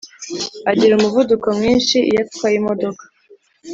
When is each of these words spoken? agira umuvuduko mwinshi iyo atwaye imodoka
agira 0.71 0.93
umuvuduko 0.95 1.47
mwinshi 1.57 1.97
iyo 2.09 2.21
atwaye 2.25 2.55
imodoka 2.57 3.03